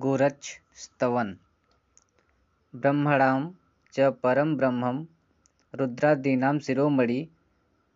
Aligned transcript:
गोरच 0.00 0.48
स्तवन। 0.82 1.30
ब्रह्मणां 2.74 3.40
च 3.96 4.06
परं 4.22 4.52
ब्रह्मं 4.60 5.00
रुद्रादीनां 5.80 6.52
शिरोमणि 6.66 7.16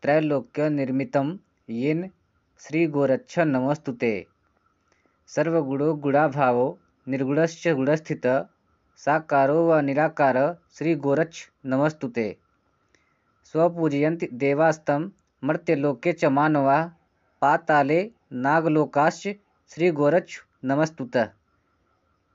त्रैलोक्यनिर्मितं 0.03 1.31
येन 1.77 2.03
श्रीगोरक्ष 2.65 3.39
नमोऽस्तु 3.53 3.95
ते 4.03 4.11
सर्वगुणो 5.37 5.89
गुणाभावो 6.09 6.67
निर्गुणश्च 7.15 7.65
गुणस्थितः 7.81 8.37
साकारो 9.05 9.57
व 9.69 9.81
निराकार 9.89 10.41
श्रीगोरक्ष 10.79 11.43
नमस्तु 11.73 12.13
ते 12.21 12.27
स्वपूजयन्ति 13.53 14.31
देवास्तं 14.45 15.09
मर्त्यलोके 15.43 16.13
च 16.21 16.35
मानवाः 16.41 16.85
पाताले 17.43 18.01
नागलोकाश्च 18.45 19.35
श्रीगोरक्ष 19.71 20.39
नमस्तुतः। 20.71 21.27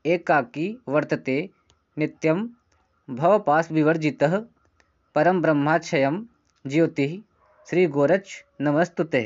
एकाकी 0.06 0.82
वर्तते 0.88 1.50
नित्यम 1.98 2.38
नित्यं 2.38 3.16
भवपाशविवर्जितः 3.16 4.38
परम 5.16 5.42
ब्रह्माक्षयं 5.42 6.16
ज्योतिः 6.66 7.18
श्री 7.68 7.86
गोरक्ष 7.88 8.44
नमस्तुते। 8.62 9.22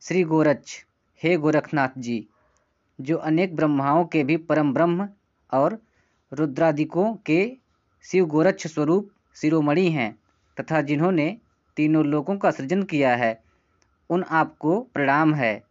श्री 0.00 0.22
गोरक्ष 0.22 0.74
हे 1.22 1.36
गोरखनाथ 1.36 1.88
जी 1.98 2.26
जो 3.00 3.16
अनेक 3.16 3.56
ब्रह्माओं 3.56 4.04
के 4.04 4.24
भी 4.24 4.36
परम 4.36 4.74
ब्रह्म 4.74 5.08
और 5.52 5.78
रुद्रादिकों 6.32 7.14
के 7.14 7.40
शिव 8.04 8.26
गोरक्ष 8.26 8.66
स्वरूप 8.66 9.10
शिरोमणि 9.40 9.88
हैं 9.90 10.12
तथा 10.60 10.80
जिन्होंने 10.82 11.36
तीनों 11.76 12.04
लोकों 12.04 12.36
का 12.38 12.50
सृजन 12.50 12.82
किया 12.82 13.16
है, 13.16 13.42
उन 14.10 14.22
आपको 14.22 14.80
प्रणाम 14.94 15.34
है। 15.34 15.62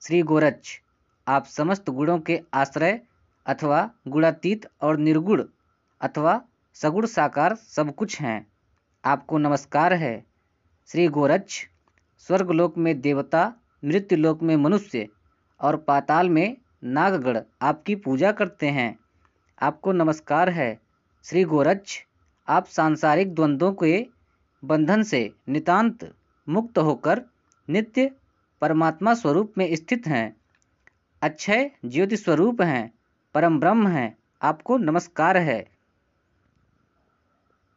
श्री 0.00 0.22
गोरक्ष 0.22 0.80
आप 1.30 1.46
समस्त 1.46 1.90
गुणों 1.90 2.18
के 2.18 2.40
आश्रय 2.54 3.00
अथवा 3.46 3.90
गुणातीत 4.08 4.66
और 4.82 4.96
निर्गुण 4.96 5.44
अथवा 6.00 6.42
सगुण 6.74 7.06
साकार 7.06 7.54
सब 7.54 7.94
कुछ 7.94 8.20
हैं। 8.20 8.46
आपको 9.04 9.38
नमस्कार 9.38 9.92
है। 9.92 10.24
श्री 10.86 11.08
गोरक्ष, 11.08 11.66
स्वर्गलोक 12.18 12.78
में 12.78 13.00
देवता, 13.00 13.54
मृत्युलोक 13.84 14.42
में 14.42 14.56
मनुष्य 14.56 15.08
और 15.60 15.76
पाताल 15.76 16.30
में 16.30 16.56
नागगढ़ 16.84 17.38
आपकी 17.62 17.94
पूजा 17.94 18.32
करते 18.32 18.66
हैं। 18.66 18.98
आपको 19.62 19.92
नमस्कार 19.92 20.48
है। 20.48 20.80
श्री 21.24 21.44
गोरक्ष, 21.44 22.04
आप 22.48 22.66
सांसारिक 22.66 23.34
द्वंद्वों 23.34 23.72
के 23.72 24.06
बंधन 24.64 25.02
से 25.02 25.32
नितांत 25.48 26.14
मुक्त 26.48 26.78
होकर 26.78 27.22
नित्य 27.68 28.10
परमात्मा 28.60 29.14
स्वरूप 29.14 29.52
में 29.58 29.76
स्थित 29.76 30.06
हैं। 30.06 30.39
अक्षय 31.22 31.70
ज्योति 31.84 32.16
स्वरूप 32.16 32.62
हैं 32.62 32.90
परम 33.34 33.58
ब्रह्म 33.60 33.88
हैं 33.88 34.16
आपको 34.42 34.76
नमस्कार 34.78 35.36
है। 35.36 35.58